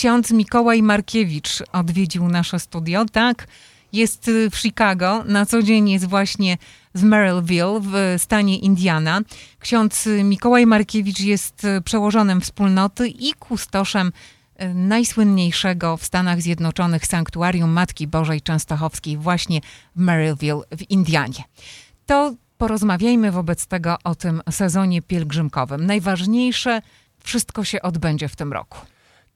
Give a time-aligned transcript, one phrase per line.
[0.00, 3.46] ksiądz Mikołaj Markiewicz odwiedził nasze studio, tak?
[3.92, 6.58] Jest y, w Chicago, na co dzień jest właśnie
[6.94, 9.20] w Merrillville w stanie Indiana.
[9.58, 14.12] Ksiądz Mikołaj Markiewicz jest y, przełożonym wspólnoty i kustoszem
[14.62, 19.60] y, najsłynniejszego w Stanach Zjednoczonych sanktuarium Matki Bożej Częstochowskiej właśnie
[19.96, 21.44] w Merrillville w Indianie.
[22.06, 25.86] To porozmawiajmy wobec tego o tym sezonie pielgrzymkowym.
[25.86, 26.82] Najważniejsze,
[27.24, 28.89] wszystko się odbędzie w tym roku.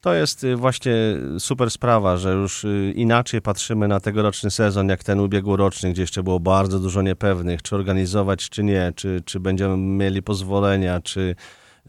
[0.04, 0.94] To jest y, właśnie
[1.38, 6.22] super sprawa, że już y, inaczej patrzymy na tegoroczny sezon, jak ten ubiegłoroczny, gdzie jeszcze
[6.22, 11.34] było bardzo dużo niepewnych, czy organizować, czy nie, czy, czy będziemy mieli pozwolenia, czy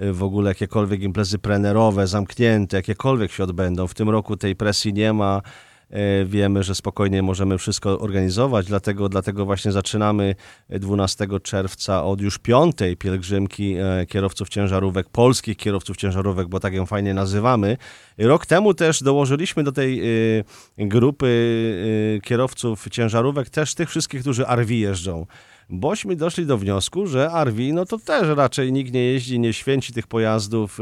[0.01, 3.87] y, w ogóle jakiekolwiek imprezy plenerowe, zamknięte, jakiekolwiek się odbędą.
[3.87, 5.41] W tym roku tej presji nie ma.
[5.89, 10.35] E, wiemy, że spokojnie możemy wszystko organizować, dlatego, dlatego właśnie zaczynamy
[10.69, 16.85] 12 czerwca od już piątej pielgrzymki e, kierowców ciężarówek, polskich kierowców ciężarówek, bo tak ją
[16.85, 17.77] fajnie nazywamy.
[18.17, 20.43] Rok temu też dołożyliśmy do tej e,
[20.77, 25.25] grupy kierowców ciężarówek też tych wszystkich, którzy RV jeżdżą
[25.69, 29.93] bośmy doszli do wniosku, że RV, no to też raczej nikt nie jeździ, nie święci
[29.93, 30.79] tych pojazdów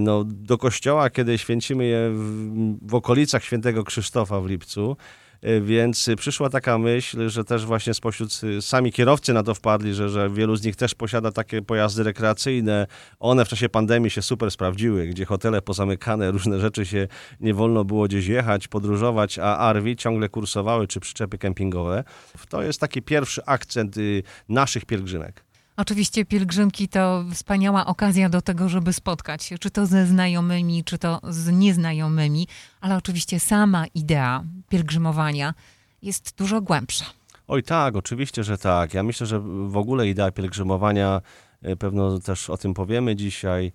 [0.00, 4.96] no, do kościoła, kiedy święcimy je w, w okolicach świętego Krzysztofa w lipcu.
[5.42, 9.94] E, więc przyszła taka myśl, że też właśnie spośród y, sami kierowcy na to wpadli,
[9.94, 12.86] że, że wielu z nich też posiada takie pojazdy rekreacyjne.
[13.20, 17.08] One w czasie pandemii się super sprawdziły, gdzie hotele pozamykane, różne rzeczy się
[17.40, 22.04] nie wolno było gdzieś jechać, podróżować, a RV ciągle kursowały, czy przyczepy kempingowe.
[22.48, 25.49] To jest taki pierwszy akcent y, naszych pielgrzymek.
[25.80, 30.98] Oczywiście pielgrzymki to wspaniała okazja do tego, żeby spotkać się, czy to ze znajomymi, czy
[30.98, 32.46] to z nieznajomymi,
[32.80, 35.54] ale oczywiście sama idea pielgrzymowania
[36.02, 37.04] jest dużo głębsza.
[37.48, 38.94] Oj tak, oczywiście, że tak.
[38.94, 41.20] Ja myślę, że w ogóle idea pielgrzymowania,
[41.62, 43.72] e, pewno też o tym powiemy dzisiaj,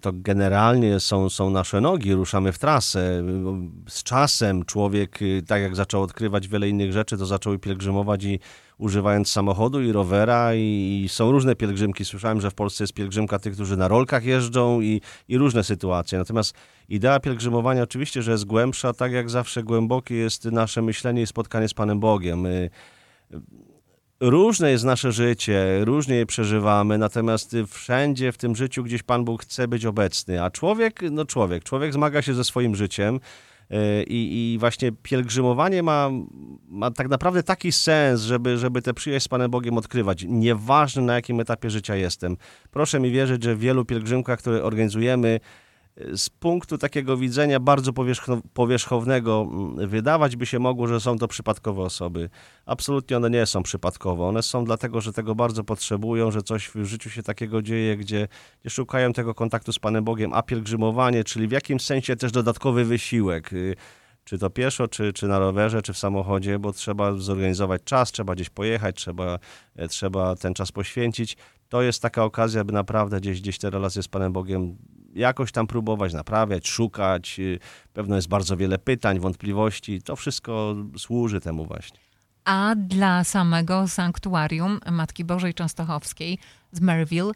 [0.00, 3.22] to generalnie są, są nasze nogi, ruszamy w trasę.
[3.88, 8.40] Z czasem człowiek, e, tak jak zaczął odkrywać wiele innych rzeczy, to zaczął pielgrzymować i
[8.78, 12.04] używając samochodu i rowera i, są różne pielgrzymki.
[12.04, 16.18] Słyszałem, że w Polsce jest pielgrzymka tych, którzy na rolkach jeżdżą i, i różne sytuacje.
[16.18, 16.54] Natomiast
[16.88, 21.68] idea pielgrzymowania oczywiście, że jest głębsza, tak jak zawsze głębokie jest nasze myślenie i spotkanie
[21.68, 22.46] z Panem Bogiem.
[24.20, 29.42] Różne jest nasze życie, różnie je przeżywamy, natomiast wszędzie w tym życiu gdzieś Pan Bóg
[29.42, 33.20] chce być obecny, a człowiek, no człowiek, człowiek zmaga się ze swoim życiem,
[33.70, 36.10] E, I, I, właśnie pielgrzymowanie ma,
[36.68, 40.24] ma tak naprawdę taki sens, żeby, żeby tę przyjaźń z Panem Bogiem odkrywać.
[40.28, 42.36] Nieważne na jakim etapie życia jestem.
[42.70, 45.40] Proszę mi wierzyć, że w wielu pielgrzymkach, które organizujemy,
[46.14, 47.92] z punktu takiego widzenia bardzo
[48.52, 52.30] powierzchownego mm, wydawać by się mogło, że są to przypadkowe osoby.
[52.66, 54.24] Absolutnie one nie są przypadkowe.
[54.24, 58.28] One są dlatego, że tego bardzo potrzebują, że coś w życiu się takiego dzieje, gdzie,
[58.60, 62.84] gdzie szukają tego kontaktu z Panem Bogiem, a pielgrzymowanie, czyli w jakimś sensie też dodatkowy
[62.84, 63.76] wysiłek y,
[64.24, 68.34] czy to pieszo, czy, czy na rowerze, czy w samochodzie, bo trzeba zorganizować czas, trzeba
[68.34, 69.38] gdzieś pojechać, trzeba,
[69.76, 71.36] e, trzeba ten czas poświęcić.
[71.68, 74.76] To jest taka okazja, by naprawdę gdzieś, gdzieś te relacje z Panem Bogiem
[75.16, 77.38] jakoś tam próbować naprawiać, szukać.
[77.38, 77.58] Y,
[77.92, 80.02] pewno jest bardzo wiele pytań, wątpliwości.
[80.02, 81.98] To wszystko służy temu właśnie.
[82.44, 86.38] A dla samego sanktuarium Matki Bożej Częstochowskiej
[86.72, 87.32] z Maryville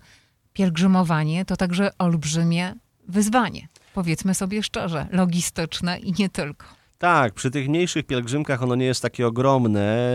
[0.52, 2.74] pielgrzymowanie to także olbrzymie
[3.08, 3.68] wyzwanie.
[3.94, 6.66] Powiedzmy sobie szczerze, logistyczne i nie tylko.
[6.98, 10.10] Tak, przy tych mniejszych pielgrzymkach ono nie jest takie ogromne,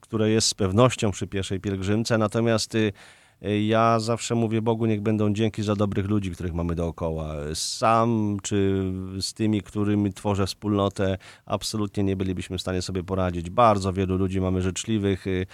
[0.00, 2.92] które jest z pewnością przy pierwszej pielgrzymce, natomiast y,
[3.66, 7.34] ja zawsze mówię Bogu, niech będą dzięki za dobrych ludzi, których mamy dookoła.
[7.54, 8.84] Sam czy
[9.20, 13.50] z tymi, którymi tworzę wspólnotę, absolutnie nie bylibyśmy w stanie sobie poradzić.
[13.50, 15.46] Bardzo wielu ludzi mamy życzliwych, Y,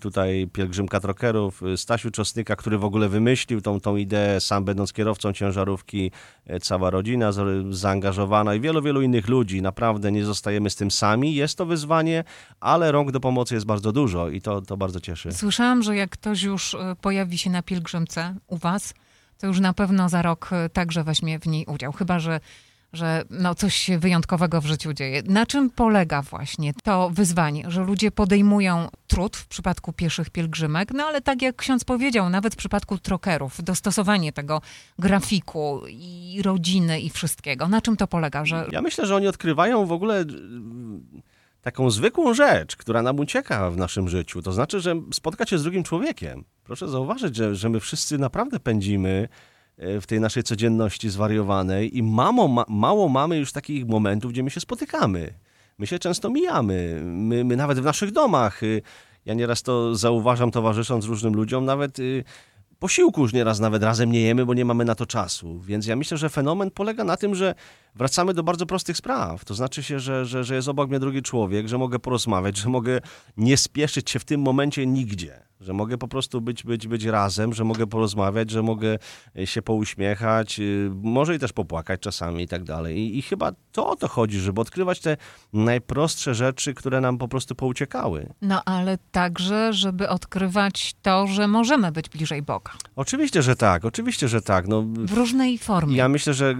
[0.00, 4.92] tutaj pielgrzymka trokerów, y, Stasiu Czosnyka, który w ogóle wymyślił tą, tą ideę, sam będąc
[4.92, 6.10] kierowcą ciężarówki,
[6.50, 7.30] y, cała rodzina
[7.70, 9.62] zaangażowana i wielu, wielu innych ludzi.
[9.62, 11.34] Naprawdę nie zostajemy z tym sami.
[11.34, 12.24] Jest to wyzwanie,
[12.60, 15.32] ale rąk do pomocy jest bardzo dużo i to, to bardzo cieszy.
[15.32, 18.94] Słyszałam, że jak ktoś już pojawi się na pielgrzymce u was,
[19.38, 21.92] to już na pewno za rok także weźmie w niej udział.
[21.92, 22.40] Chyba, że
[22.96, 25.22] że no coś się wyjątkowego w życiu dzieje.
[25.26, 31.04] Na czym polega właśnie to wyzwanie, że ludzie podejmują trud w przypadku pieszych pielgrzymek, no
[31.04, 34.62] ale tak jak ksiądz powiedział, nawet w przypadku trokerów, dostosowanie tego
[34.98, 37.68] grafiku i rodziny i wszystkiego.
[37.68, 38.44] Na czym to polega?
[38.44, 38.66] Że...
[38.72, 40.24] Ja myślę, że oni odkrywają w ogóle
[41.62, 44.42] taką zwykłą rzecz, która nam ucieka w naszym życiu.
[44.42, 46.44] To znaczy, że spotkać się z drugim człowiekiem.
[46.64, 49.28] Proszę zauważyć, że, że my wszyscy naprawdę pędzimy
[49.78, 54.50] w tej naszej codzienności zwariowanej i mamo, ma, mało mamy już takich momentów, gdzie my
[54.50, 55.34] się spotykamy.
[55.78, 57.00] My się często mijamy.
[57.04, 58.62] My, my nawet w naszych domach.
[58.62, 58.82] Y,
[59.26, 62.24] ja nieraz to zauważam, towarzysząc różnym ludziom, nawet y,
[62.78, 65.60] posiłku już nieraz nawet razem nie jemy, bo nie mamy na to czasu.
[65.60, 67.54] Więc ja myślę, że fenomen polega na tym, że
[67.96, 69.44] wracamy do bardzo prostych spraw.
[69.44, 72.68] To znaczy się, że, że, że jest obok mnie drugi człowiek, że mogę porozmawiać, że
[72.68, 73.00] mogę
[73.36, 77.54] nie spieszyć się w tym momencie nigdzie że mogę po prostu być, być, być razem,
[77.54, 78.98] że mogę porozmawiać, że mogę
[79.38, 82.98] e, się pouśmiechać, y, może i też popłakać czasami i tak dalej.
[82.98, 85.16] I, I, chyba to o to chodzi, żeby odkrywać te
[85.52, 88.32] najprostsze rzeczy, które nam po prostu pouciekały.
[88.42, 92.72] No ale także, żeby odkrywać to, że możemy być bliżej Boga.
[92.96, 94.68] Oczywiście, że tak, oczywiście, że tak.
[94.68, 95.96] No, w różnej formie.
[95.96, 96.54] Ja myślę, że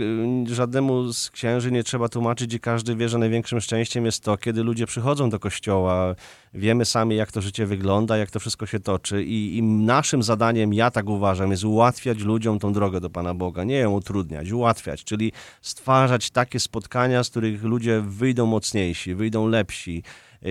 [0.48, 4.36] y, żadnemu z księży nie trzeba tłumaczyć i każdy wie, że największym szczęściem jest to,
[4.36, 6.14] kiedy ludzie przychodzą do kościoła,
[6.54, 10.74] wiemy sami, jak to życie wygląda, jak to wszystko się toczy i, i, naszym zadaniem,
[10.74, 15.04] ja tak uważam, jest ułatwiać ludziom tą drogę do Pana Boga, nie ją utrudniać, ułatwiać,
[15.04, 15.32] czyli
[15.62, 20.02] stwarzać takie spotkania, z których ludzie wyjdą mocniejsi, wyjdą lepsi,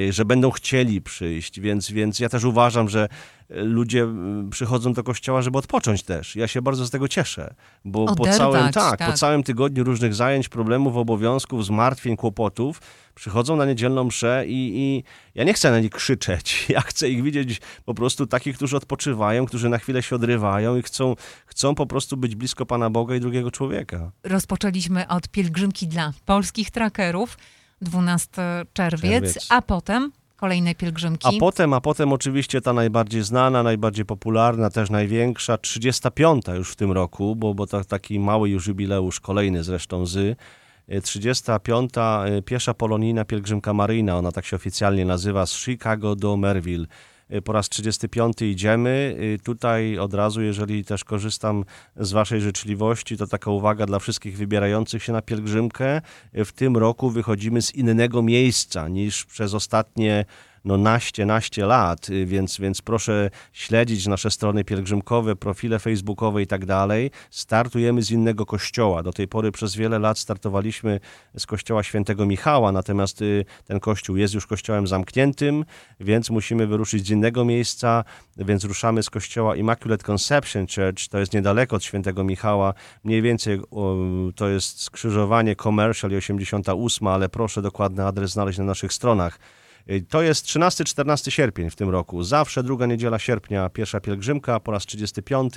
[0.10, 3.08] że będą chcieli przyjść, więc, więc ja też uważam, że
[3.50, 6.36] ludzie y, przychodzą do kościoła, żeby odpocząć też.
[6.36, 7.54] Ja się bardzo z tego cieszę,
[7.86, 9.12] bo Oderwać, po całym, tak, tak.
[9.12, 12.82] po całym tygodniu różnych zajęć, problemów, obowiązków, zmartwień, kłopotów,
[13.16, 15.04] przychodzą na niedzielną mszę i, i
[15.36, 16.66] ja nie chcę na nich krzyczeć.
[16.76, 20.82] Ja chcę ich widzieć po prostu takich, którzy odpoczywają, którzy na chwilę się odrywają i
[20.82, 21.16] chcą,
[21.46, 24.12] chcą po prostu być blisko Pana Boga i drugiego człowieka.
[24.24, 27.38] Rozpoczęliśmy od pielgrzymki dla polskich trackerów,
[27.82, 28.42] 12
[28.74, 29.48] czerwiec, Czerwiec.
[29.50, 31.28] a potem kolejne pielgrzymki.
[31.28, 36.76] A potem, a potem oczywiście ta najbardziej znana, najbardziej popularna, też największa, 35 już w
[36.76, 40.38] tym roku, bo, bo to taki mały już jubileusz, kolejny zresztą z
[41.04, 41.92] 35.
[41.98, 46.86] E, piesza polonijna pielgrzymka maryjna, ona tak się oficjalnie nazywa, z Chicago do Merville.
[47.30, 49.18] E, po raz 35 idziemy.
[49.36, 54.38] E, tutaj od razu, jeżeli też korzystam z Waszej życzliwości, to taka uwaga dla wszystkich
[54.38, 56.02] wybierających się na pielgrzymkę.
[56.34, 60.26] W tym roku wychodzimy z innego miejsca niż przez ostatnie
[60.66, 66.48] no naście, naście lat, y, więc, więc proszę śledzić nasze strony pielgrzymkowe, profile facebookowe i
[66.48, 67.12] tak dalej.
[67.30, 69.04] Startujemy z innego kościoła.
[69.04, 71.00] Do tej pory przez wiele lat startowaliśmy
[71.38, 75.66] z kościoła świętego Michała, natomiast y, ten kościół jest już kościołem zamkniętym,
[76.00, 78.04] więc musimy wyruszyć z innego miejsca,
[78.38, 82.74] więc ruszamy z kościoła Immaculate Conception Church, to jest niedaleko od świętego Michała,
[83.04, 83.60] mniej więcej
[84.36, 89.40] to jest skrzyżowanie Commercial i 88, ale proszę dokładny adres znaleźć na naszych stronach.
[89.90, 92.24] Y, to jest 13-14 sierpień w tym roku.
[92.24, 95.54] Zawsze druga niedziela sierpnia, pierwsza pielgrzymka po raz 35,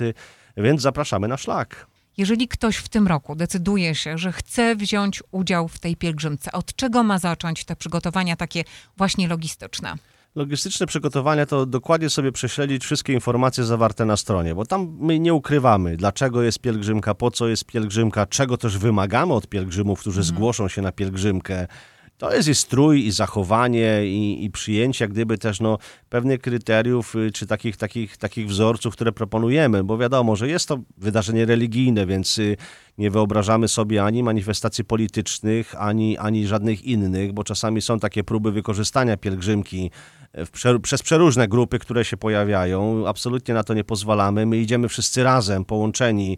[0.57, 1.87] więc zapraszamy na szlak.
[2.17, 6.75] Jeżeli ktoś w tym roku decyduje się, że chce wziąć udział w tej pielgrzymce, od
[6.75, 8.63] czego ma zacząć te przygotowania takie
[8.97, 9.95] właśnie logistyczne?
[10.35, 15.33] Logistyczne przygotowania to dokładnie sobie prześledzić wszystkie informacje zawarte na stronie, bo tam my nie
[15.33, 20.35] ukrywamy, dlaczego jest pielgrzymka, po co jest pielgrzymka, czego też wymagamy od pielgrzymów, którzy mhm.
[20.35, 21.67] zgłoszą się na pielgrzymkę
[22.19, 25.77] to jest i strój, i zachowanie, i, i przyjęcie, gdyby też no,
[26.09, 30.79] pewnych kryteriów, y, czy takich, takich, takich wzorców, które proponujemy, bo wiadomo, że jest to
[30.97, 32.57] wydarzenie religijne, więc y,
[32.97, 38.51] nie wyobrażamy sobie ani manifestacji politycznych, ani, ani żadnych innych, bo czasami są takie próby
[38.51, 39.91] wykorzystania pielgrzymki
[40.33, 43.07] e, przez przeróżne grupy, które się pojawiają.
[43.07, 44.45] Absolutnie na to nie pozwalamy.
[44.45, 46.37] My idziemy wszyscy razem, połączeni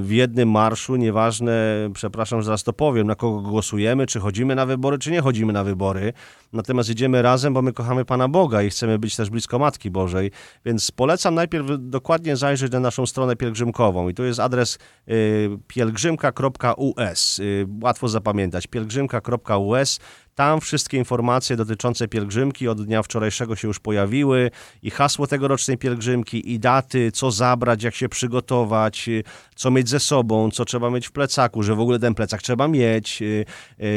[0.00, 1.52] w jednym marszu, nieważne,
[1.94, 5.52] przepraszam, że zaraz to powiem, na kogo głosujemy, czy chodzimy na wybory, czy nie chodzimy
[5.52, 6.12] na wybory.
[6.52, 10.30] Natomiast idziemy razem, bo my kochamy Pana Boga i chcemy być też blisko Matki Bożej.
[10.64, 14.08] Więc polecam najpierw dokładnie zajrzeć na naszą stronę pielgrzymkową.
[14.08, 17.38] I tu jest adres y, pielgrzymka.us.
[17.38, 18.66] Y, łatwo zapamiętać.
[18.66, 20.00] pielgrzymka.us
[20.34, 24.50] tam wszystkie informacje dotyczące pielgrzymki od dnia wczorajszego się już pojawiły.
[24.82, 29.10] I hasło tegorocznej pielgrzymki, i daty, co zabrać, jak się przygotować,
[29.54, 32.68] co mieć ze sobą, co trzeba mieć w plecaku, że w ogóle ten plecak trzeba
[32.68, 33.44] mieć, y,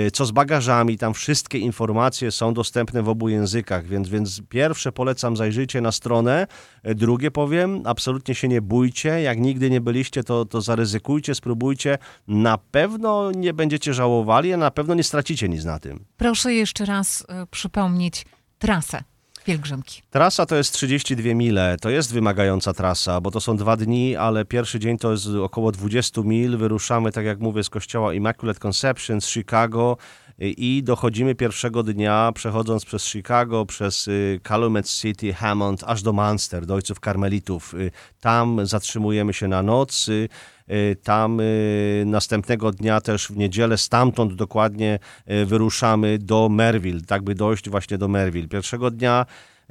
[0.07, 0.97] y, co z bagażami.
[0.97, 6.47] Tam wszystkie informacje są dostępne w obu językach, więc, więc pierwsze polecam zajrzyjcie na stronę,
[6.83, 12.57] drugie powiem, absolutnie się nie bójcie, jak nigdy nie byliście, to, to zaryzykujcie, spróbujcie, na
[12.57, 16.05] pewno nie będziecie żałowali, a na pewno nie stracicie nic na tym.
[16.27, 18.25] Proszę jeszcze raz y, przypomnieć
[18.59, 19.03] trasę
[19.45, 20.01] pielgrzymki.
[20.09, 21.77] Trasa to jest 32 mile.
[21.81, 25.71] To jest wymagająca trasa, bo to są dwa dni, ale pierwszy dzień to jest około
[25.71, 26.57] 20 mil.
[26.57, 29.97] Wyruszamy, tak jak mówię, z kościoła Immaculate Conception z Chicago
[30.39, 36.65] i dochodzimy pierwszego dnia, przechodząc przez Chicago, przez y, Calumet City, Hammond, aż do Munster,
[36.65, 37.73] do Ojców Karmelitów.
[37.73, 40.07] Y, tam zatrzymujemy się na noc.
[40.09, 40.29] Y,
[41.03, 41.41] tam
[42.05, 44.99] następnego dnia też w niedzielę stamtąd dokładnie
[45.45, 48.47] wyruszamy do Merville, tak by dojść właśnie do Merville.
[48.47, 49.25] Pierwszego dnia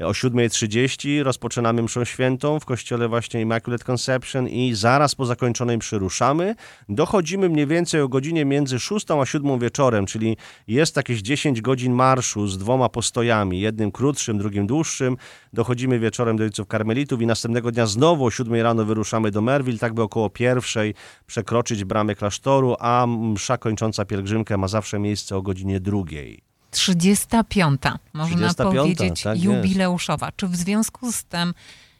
[0.04, 5.98] O 7.30 rozpoczynamy mszę świętą w kościele właśnie Immaculate Conception i zaraz po zakończonej mszy
[5.98, 6.54] ruszamy.
[6.88, 10.36] Dochodzimy mniej więcej o godzinie między 6 a 7 wieczorem, czyli
[10.68, 15.16] jest jakieś 10 godzin marszu z dwoma postojami, jednym krótszym, drugim dłuższym.
[15.52, 19.78] Dochodzimy wieczorem do Ojców Karmelitów i następnego dnia znowu o 7 rano wyruszamy do Merville,
[19.78, 20.94] tak by około pierwszej
[21.26, 26.55] przekroczyć bramę klasztoru, a msza kończąca pielgrzymkę ma zawsze miejsce o godzinie drugiej.
[26.76, 27.82] 35.
[28.12, 29.44] Można 35, powiedzieć tak jest.
[29.44, 30.32] jubileuszowa.
[30.36, 31.54] Czy w związku z tym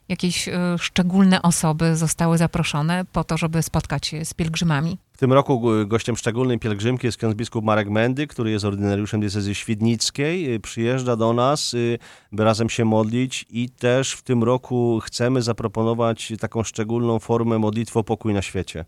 [0.08, 4.98] jakieś y, szczególne osoby zostały zaproszone po to, żeby spotkać się z pielgrzymami?
[5.12, 9.54] W tym roku gościem szczególnej pielgrzymki jest ksiądz biskup Marek Mendy, który jest ordynariuszem diecezji
[9.54, 10.54] świdnickiej.
[10.54, 11.98] Y, Przyjeżdża do nas, y,
[12.32, 17.98] by razem się modlić i też w tym roku chcemy zaproponować taką szczególną formę modlitwy
[17.98, 18.84] o pokój na świecie.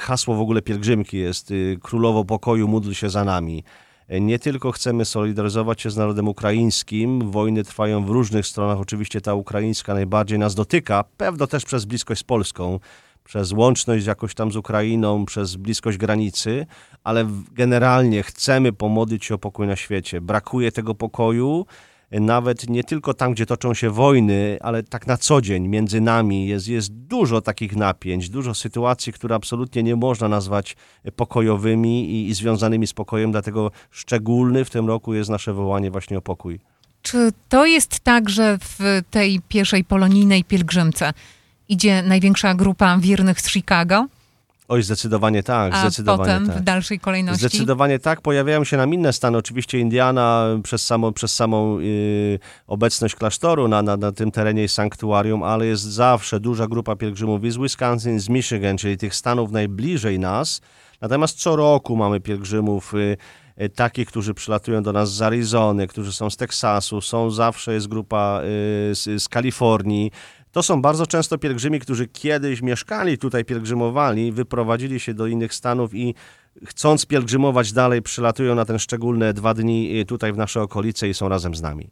[0.00, 3.64] Hasło w ogóle pielgrzymki jest Królowo pokoju, módl się za nami.
[4.20, 9.34] Nie tylko chcemy solidaryzować się z narodem ukraińskim, wojny trwają w różnych stronach, oczywiście ta
[9.34, 12.80] ukraińska najbardziej nas dotyka, pewno też przez bliskość z Polską,
[13.24, 16.66] przez łączność jakoś tam z Ukrainą, przez bliskość granicy,
[17.04, 20.20] ale generalnie chcemy pomodlić się o pokój na świecie.
[20.20, 21.66] Brakuje tego pokoju,
[22.20, 26.46] nawet nie tylko tam, gdzie toczą się wojny, ale tak na co dzień między nami
[26.46, 30.76] jest, jest dużo takich napięć, dużo sytuacji, które absolutnie nie można nazwać
[31.16, 36.18] pokojowymi i, i związanymi z pokojem, dlatego szczególny w tym roku jest nasze wołanie właśnie
[36.18, 36.60] o pokój.
[37.02, 41.12] Czy to jest tak, że w tej pierwszej polonijnej pielgrzymce
[41.68, 44.06] idzie największa grupa wiernych z Chicago,
[44.72, 46.56] Oj, zdecydowanie tak, a zdecydowanie potem tak.
[46.56, 47.40] w dalszej kolejności?
[47.40, 48.20] Zdecydowanie tak.
[48.20, 49.38] Pojawiają się nam inne stany.
[49.38, 54.74] Oczywiście Indiana przez samą, przez samą yy, obecność klasztoru na, na, na tym terenie jest
[54.74, 59.52] sanktuarium, ale jest zawsze duża grupa pielgrzymów i z Wisconsin, z Michigan, czyli tych stanów
[59.52, 60.60] najbliżej nas.
[61.00, 62.92] Natomiast co roku mamy pielgrzymów
[63.56, 67.88] yy, takich, którzy przylatują do nas z Arizony, którzy są z Teksasu, są zawsze jest
[67.88, 68.40] grupa
[68.88, 70.10] yy, z, z Kalifornii.
[70.52, 75.94] To są bardzo często pielgrzymi, którzy kiedyś mieszkali tutaj, pielgrzymowali, wyprowadzili się do innych stanów
[75.94, 76.14] i
[76.66, 81.14] chcąc pielgrzymować dalej, przylatują na ten szczególne dwa dni y, tutaj w nasze okolice i
[81.14, 81.90] są razem z nami.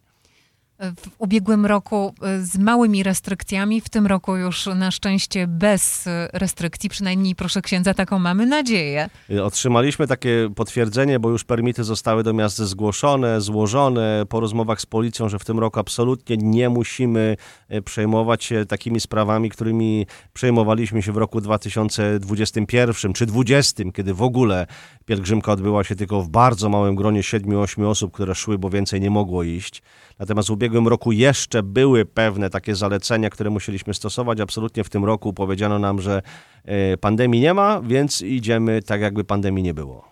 [0.81, 6.89] W ubiegłym roku y, z małymi restrykcjami, w tym roku już na szczęście bez restrykcji,
[6.89, 9.09] przynajmniej proszę księdza, taką mamy nadzieję.
[9.29, 14.85] Y, Otrzymaliśmy takie potwierdzenie, bo już permity zostały do miast zgłoszone, złożone po rozmowach z
[14.85, 17.37] policją, że w tym roku absolutnie nie musimy
[17.73, 24.21] y, przejmować się takimi sprawami, którymi przejmowaliśmy się w roku 2021 czy 2020, kiedy w
[24.21, 24.67] ogóle
[25.05, 29.09] pielgrzymka odbyła się tylko w bardzo małym gronie 7-8 osób, które szły, bo więcej nie
[29.09, 29.81] mogło iść.
[30.21, 34.39] Natomiast w ubiegłym roku jeszcze były pewne takie zalecenia, które musieliśmy stosować.
[34.39, 36.21] Absolutnie w tym roku powiedziano nam, że
[36.65, 40.05] e, pandemii nie ma, więc idziemy tak, jakby pandemii nie było.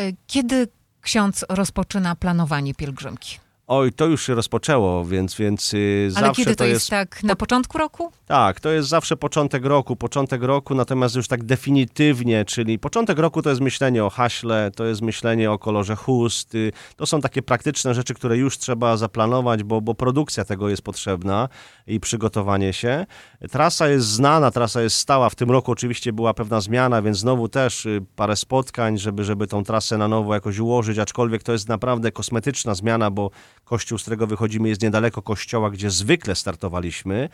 [0.00, 0.68] Y, Kiedy
[1.00, 3.38] ksiądz rozpoczyna planowanie pielgrzymki?
[3.66, 7.22] Oj, to już się rozpoczęło, więc, więc y, Ale zawsze kiedy to to jest, tak
[7.22, 8.12] na początku roku?
[8.28, 13.42] Tak, to jest zawsze początek roku, początek roku, natomiast już tak definitywnie, czyli początek roku
[13.42, 16.52] to jest myślenie o haśle, to jest myślenie o kolorze chust,
[16.96, 21.48] to są takie praktyczne rzeczy, które już trzeba zaplanować, bo, bo produkcja tego jest potrzebna
[21.86, 23.06] i przygotowanie się.
[23.50, 27.48] Trasa jest znana, trasa jest stała, w tym roku oczywiście była pewna zmiana, więc znowu
[27.48, 31.68] też y, parę spotkań, żeby, żeby tą trasę na nowo jakoś ułożyć, aczkolwiek to jest
[31.68, 33.30] naprawdę kosmetyczna zmiana, bo
[33.64, 37.28] kościół, z którego wychodzimy jest niedaleko kościoła, gdzie zwykle startowaliśmy.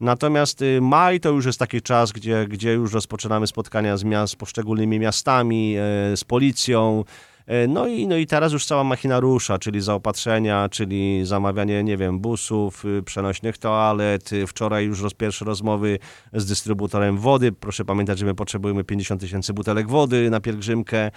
[0.00, 4.32] Natomiast y, maj to już jest taki czas, gdzie, gdzie już rozpoczynamy spotkania z, miast,
[4.32, 7.04] z poszczególnymi miastami, e, z policją.
[7.46, 11.96] E, No i, no i teraz już cała machina rusza, czyli zaopatrzenia, czyli zamawianie, nie
[11.96, 14.32] wiem, busów, y, przenośnych toalet.
[14.32, 15.98] Y, Wczoraj już roz, pierwsze rozmowy
[16.32, 17.52] z dystrybutorem wody.
[17.52, 21.10] Proszę pamiętać, że my potrzebujemy 50 tysięcy butelek wody na pielgrzymkę e,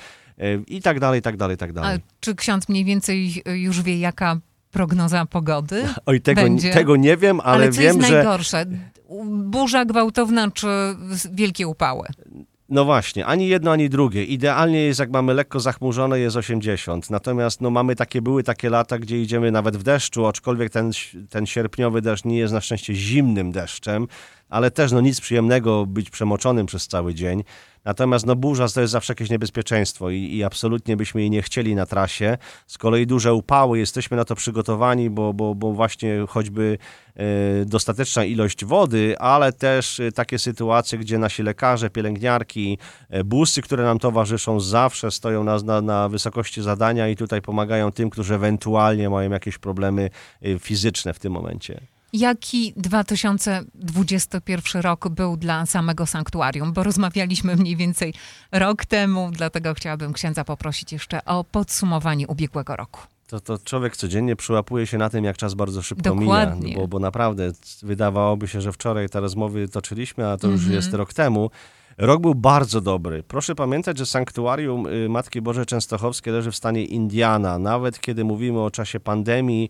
[0.67, 1.99] i tak dalej, i tak dalej, i tak A dalej.
[2.19, 4.37] czy ksiądz mniej więcej już wie, jaka
[4.71, 5.83] prognoza pogody?
[6.05, 6.73] Oj, tego, będzie.
[6.73, 8.15] tego nie wiem, ale, Ale co wiem, jest że...
[8.15, 8.65] najgorsze?
[9.25, 10.67] Burza gwałtowna czy
[11.31, 12.07] wielkie upały?
[12.71, 14.23] No właśnie, ani jedno, ani drugie.
[14.23, 17.09] Idealnie jest, jak mamy lekko zachmurzone, jest 80.
[17.09, 20.91] Natomiast no, mamy takie, były takie lata, gdzie idziemy nawet w deszczu, aczkolwiek ten,
[21.29, 24.07] ten sierpniowy deszcz nie jest na szczęście zimnym deszczem,
[24.51, 27.43] ale też no, nic przyjemnego być przemoczonym przez cały dzień.
[27.85, 31.75] Natomiast no, burza to jest zawsze jakieś niebezpieczeństwo i, i absolutnie byśmy jej nie chcieli
[31.75, 32.37] na trasie.
[32.67, 36.77] Z kolei duże upały, jesteśmy na to przygotowani, bo, bo, bo właśnie choćby
[37.15, 37.23] e,
[37.65, 42.77] dostateczna ilość wody, ale też e, takie sytuacje, gdzie nasi lekarze, pielęgniarki,
[43.09, 47.91] e, busy, które nam towarzyszą, zawsze stoją na, na, na wysokości zadania i tutaj pomagają
[47.91, 50.09] tym, którzy ewentualnie mają jakieś problemy
[50.59, 51.81] fizyczne w tym momencie.
[52.13, 56.73] Jaki 2021 rok był dla samego sanktuarium?
[56.73, 58.13] Bo rozmawialiśmy mniej więcej
[58.51, 63.01] rok temu, dlatego chciałabym księdza poprosić jeszcze o podsumowanie ubiegłego roku.
[63.27, 66.67] To, to człowiek codziennie przyłapuje się na tym, jak czas bardzo szybko Dokładnie.
[66.67, 66.79] mija.
[66.79, 67.51] Bo, bo naprawdę
[67.83, 70.75] wydawałoby się, że wczoraj te rozmowy toczyliśmy, a to już Mhm.
[70.75, 71.49] jest rok temu.
[71.97, 73.23] Rok był bardzo dobry.
[73.23, 77.59] Proszę pamiętać, że sanktuarium y, Matki Bożej Częstochowskiej leży w stanie Indiana.
[77.59, 79.69] Nawet kiedy mówimy o czasie pandemii,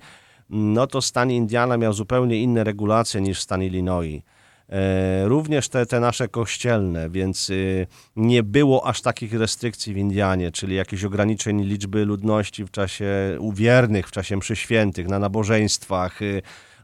[0.51, 4.21] no to stan Indiana miał zupełnie inne regulacje niż stan Illinois.
[4.69, 10.51] E, Również te, te nasze kościelne, więc y, nie było aż takich restrykcji w Indianie,
[10.51, 16.41] czyli jakichś ograniczeń liczby ludności w czasie uwiernych, w czasie mszy świętych, na nabożeństwach, y,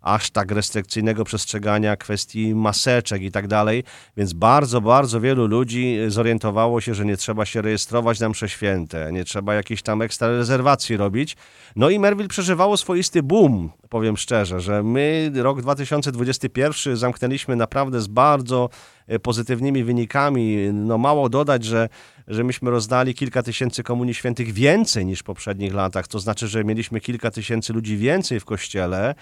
[0.08, 3.84] aż tak restrykcyjnego przestrzegania kwestii maseczek i tak dalej,
[4.18, 9.12] więc bardzo, bardzo wielu ludzi zorientowało się, że nie trzeba się rejestrować na msze święte,
[9.12, 11.38] nie trzeba jakichś tam ekstra rezerwacji robić.
[11.76, 18.08] No i Merville przeżywało swoisty boom, powiem szczerze, że my rok 2021 zamknęliśmy naprawdę z
[18.08, 18.70] bardzo
[19.08, 20.58] e, pozytywnymi wynikami.
[20.74, 21.90] No mało dodać, że,
[22.28, 26.64] że myśmy rozdali kilka tysięcy komunii świętych więcej niż w poprzednich latach, to znaczy, że
[26.64, 29.16] mieliśmy kilka tysięcy ludzi więcej w kościele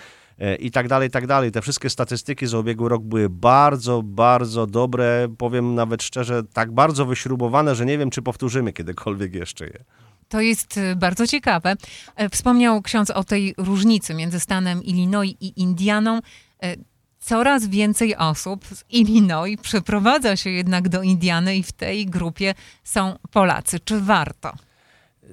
[0.59, 1.51] i tak dalej, i tak dalej.
[1.51, 7.05] Te wszystkie statystyki za ubiegły rok były bardzo, bardzo dobre, powiem nawet szczerze, tak bardzo
[7.05, 9.83] wyśrubowane, że nie wiem, czy powtórzymy kiedykolwiek jeszcze je.
[10.29, 11.75] To jest y, bardzo ciekawe.
[12.15, 16.19] E, Wspomniał ksiądz o tej różnicy między stanem Illinois i Indianą.
[16.63, 16.75] E,
[17.19, 23.15] Coraz więcej osób z Illinois przeprowadza się jednak do Indiany i w tej grupie są
[23.31, 23.79] Polacy.
[23.79, 24.53] Czy warto?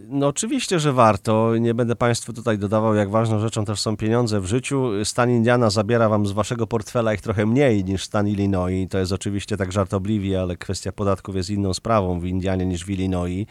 [0.09, 1.57] No oczywiście, że warto.
[1.57, 4.91] Nie będę Państwu tutaj dodawał, jak ważną rzeczą też są pieniądze w życiu.
[5.05, 8.89] Stan Indiana zabiera Wam z Waszego portfela ich trochę mniej niż stan Illinois.
[8.91, 12.91] To jest oczywiście tak żartobliwie, ale kwestia podatków jest inną sprawą w Indianie niż w
[12.91, 13.47] Illinois.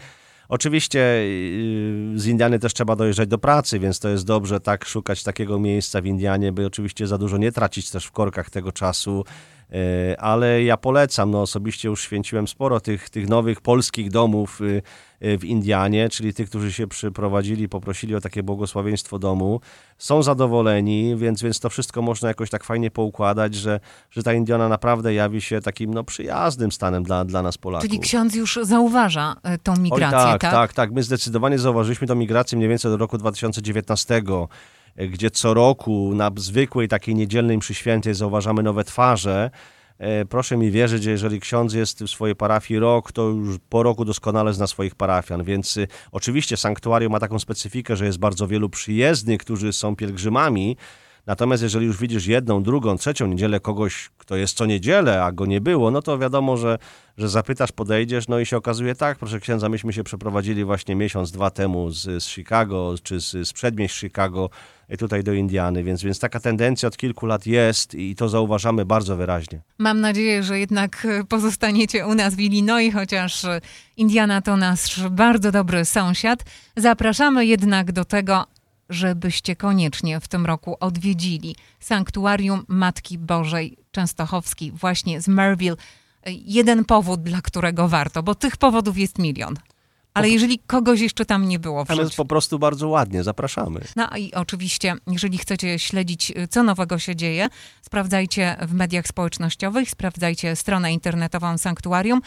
[0.49, 5.23] Oczywiście yy, z Indiany też trzeba dojeżdżać do pracy, więc to jest dobrze tak szukać
[5.23, 9.25] takiego miejsca w Indianie, by oczywiście za dużo nie tracić też w korkach tego czasu.
[9.69, 9.77] Yy,
[10.17, 14.81] Ale ja polecam, no osobiście już święciłem sporo tych, tych nowych polskich domów yy,
[15.21, 19.61] w Indianie, czyli tych, którzy się przyprowadzili, poprosili o takie błogosławieństwo domu.
[19.97, 23.79] Są zadowoleni, więc, więc to wszystko można jakoś tak fajnie poukładać, że,
[24.11, 27.89] że ta Indiana naprawdę jawi się takim no, przyjaznym stanem dla, dla nas Polaków.
[27.89, 30.51] Czyli ksiądz już zauważa e, tą migrację, Oj, tak, tak?
[30.51, 30.91] tak, tak.
[30.91, 34.21] My zdecydowanie zauważyliśmy tą migrację mniej więcej do roku 2019,
[34.95, 39.51] e, gdzie co roku na zwykłej takiej niedzielnej mszy świętej zauważamy nowe twarze.
[40.01, 43.83] E, Proszę mi wierzyć, że jeżeli ksiądz jest w swojej parafii rok, to już po
[43.83, 45.43] roku doskonale zna swoich parafian.
[45.43, 50.77] Więc y, oczywiście sanktuarium ma taką specyfikę, że jest bardzo wielu przyjezdnych, którzy są pielgrzymami.
[51.25, 55.45] Natomiast jeżeli już widzisz jedną, drugą, trzecią niedzielę kogoś, kto jest co niedzielę, a go
[55.45, 56.77] nie było, no to wiadomo, że,
[57.17, 61.31] że zapytasz, podejdziesz, no i się okazuje tak, proszę księdza, myśmy się przeprowadzili właśnie miesiąc,
[61.31, 64.49] dwa temu z, z Chicago, czy z, z przedmieść Chicago
[64.93, 68.85] y, tutaj do Indiany, więc, więc taka tendencja od kilku lat jest i to zauważamy
[68.85, 69.61] bardzo wyraźnie.
[69.77, 73.61] Mam nadzieję, że jednak e, pozostaniecie u nas w Illinois, chociaż e,
[73.97, 76.43] Indiana to nasz bardzo dobry sąsiad.
[76.77, 78.45] Zapraszamy jednak do tego,
[78.91, 85.75] żebyście koniecznie w tym roku odwiedzili Sanktuarium Matki Bożej Częstochowskiej właśnie z Merville.
[86.27, 89.55] Jeden powód, dla którego warto, bo tych powodów jest milion.
[90.13, 93.81] Ale jeżeli kogoś jeszcze tam nie było, Ale jest po prostu bardzo ładnie, zapraszamy.
[93.95, 97.47] No i oczywiście, jeżeli chcecie śledzić, co nowego się dzieje,
[97.81, 102.21] sprawdzajcie w mediach społecznościowych, sprawdzajcie stronę internetową Sanktuarium.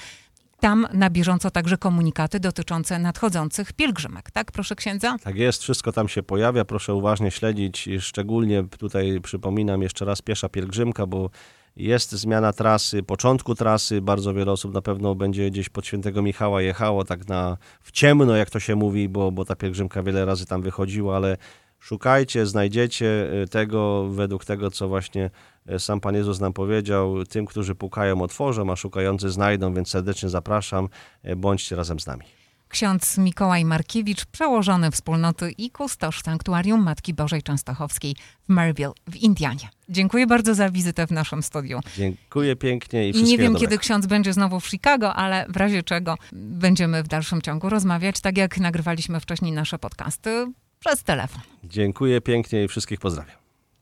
[0.60, 5.16] Tam na bieżąco także komunikaty dotyczące nadchodzących pielgrzymek, tak, proszę księdza?
[5.22, 7.88] Tak jest, wszystko tam się pojawia, proszę uważnie śledzić.
[8.00, 11.30] Szczególnie tutaj przypominam jeszcze raz piesza pielgrzymka, bo
[11.76, 14.00] jest zmiana trasy, początku trasy.
[14.00, 18.36] Bardzo wiele osób na pewno będzie gdzieś pod Świętego Michała jechało tak na w ciemno,
[18.36, 21.36] jak to się mówi, bo, bo ta pielgrzymka wiele razy tam wychodziła, ale
[21.84, 23.06] szukajcie, znajdziecie
[23.42, 25.30] y, tego według tego, co właśnie
[25.70, 27.24] y, sam Pan Jezus nam powiedział.
[27.24, 30.88] Tym, którzy pukają, otworzą, a szukający znajdą, więc serdecznie zapraszam.
[31.24, 32.24] y, Bądźcie razem z nami.
[32.68, 38.16] Ksiądz Mikołaj Markiewicz, przełożony wspólnoty i kustosz Sanktuarium Matki Bożej Częstochowskiej
[38.48, 39.68] w Merville w Indianie.
[39.88, 41.80] Dziękuję bardzo za wizytę w naszym studiu.
[41.96, 43.70] Dziękuję pięknie i I wszystkiego nie wiem, dobrego.
[43.70, 48.20] kiedy ksiądz będzie znowu w Chicago, ale w razie czego będziemy w dalszym ciągu rozmawiać,
[48.20, 50.46] tak jak nagrywaliśmy wcześniej nasze podcasty
[50.84, 51.42] przez telefon.
[51.64, 53.43] Dziękuję pięknie i wszystkich pozdrawiam.